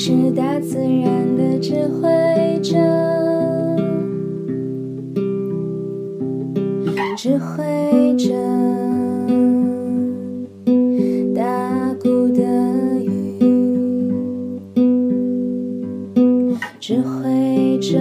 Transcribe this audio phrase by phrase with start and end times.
[0.00, 2.76] 是大自然的指挥者，
[7.16, 8.32] 指挥着，
[11.34, 12.44] 大鼓的
[13.02, 13.40] 雨，
[16.78, 17.98] 指挥着，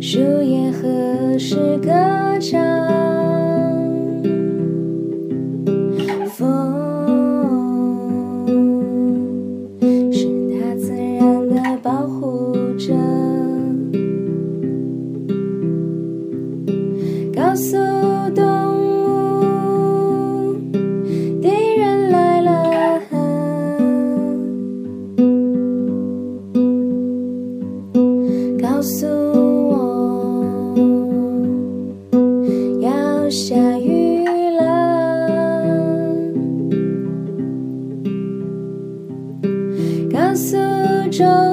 [0.00, 1.92] 树叶何时歌
[2.40, 3.09] 唱？
[28.80, 29.06] 告诉
[29.68, 30.74] 我，
[32.80, 34.24] 要下雨
[34.56, 34.64] 了。
[40.10, 40.56] 告诉
[41.10, 41.49] 周。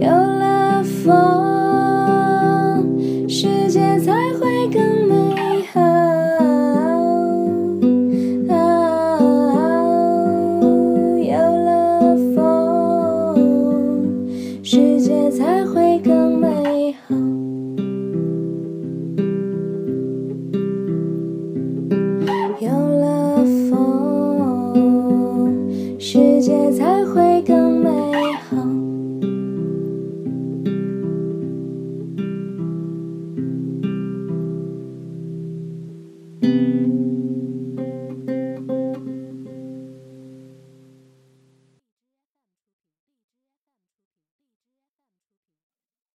[0.00, 1.37] your love for